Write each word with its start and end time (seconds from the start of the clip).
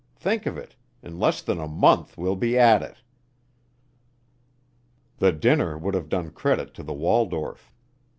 Think 0.15 0.47
of 0.47 0.57
it, 0.57 0.75
in 1.03 1.19
less 1.19 1.43
than 1.43 1.59
a 1.59 1.67
month 1.67 2.17
we'll 2.17 2.35
be 2.35 2.57
at 2.57 2.81
it!" 2.81 3.03
The 5.17 5.31
dinner 5.31 5.77
would 5.77 5.93
have 5.93 6.09
done 6.09 6.31
credit 6.31 6.73
to 6.73 6.81
the 6.83 6.91
Waldorf. 6.91 7.71